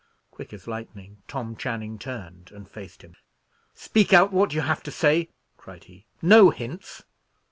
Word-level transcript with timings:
Quick 0.31 0.51
as 0.51 0.67
lightning, 0.67 1.21
Tom 1.27 1.55
Channing 1.55 1.99
turned 1.99 2.51
and 2.51 2.67
faced 2.67 3.03
him. 3.03 3.13
"Speak 3.75 4.13
out 4.13 4.33
what 4.33 4.51
you 4.51 4.61
have 4.61 4.81
to 4.81 4.91
say," 4.91 5.29
cried 5.57 5.83
he; 5.83 6.07
"no 6.23 6.49
hints." 6.49 7.03